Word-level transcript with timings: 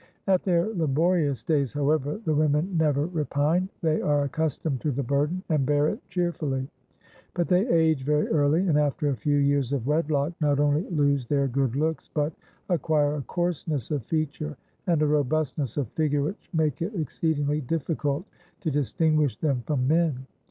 At 0.25 0.41
their 0.41 0.65
laborious 0.73 1.43
days, 1.43 1.73
however, 1.73 2.19
the 2.25 2.33
women 2.33 2.75
never 2.75 3.05
repine; 3.05 3.69
they 3.83 4.01
are 4.01 4.23
accustomed 4.23 4.81
to 4.81 4.89
the 4.91 5.03
burden, 5.03 5.43
and 5.47 5.63
bear 5.63 5.89
it 5.89 5.99
cheerfully; 6.09 6.67
but 7.35 7.47
they 7.47 7.69
age 7.69 8.03
very 8.03 8.27
early, 8.29 8.67
and 8.67 8.79
after 8.79 9.09
a 9.11 9.15
few 9.15 9.37
years 9.37 9.73
of 9.73 9.85
wedlock, 9.85 10.33
not 10.41 10.59
only 10.59 10.87
lose 10.89 11.27
their 11.27 11.47
good 11.47 11.75
looks, 11.75 12.09
but 12.11 12.33
acquire 12.69 13.13
a 13.17 13.21
coarseness 13.21 13.91
of 13.91 14.03
feature 14.05 14.57
and 14.87 15.03
a 15.03 15.07
robustness 15.07 15.77
of 15.77 15.87
figure 15.89 16.23
which 16.23 16.49
make 16.51 16.81
it 16.81 16.95
exceedingly 16.95 17.61
difficult 17.61 18.25
to 18.61 18.71
distinguish 18.71 19.37
them 19.37 19.61
from 19.67 19.87
men. 19.87 20.25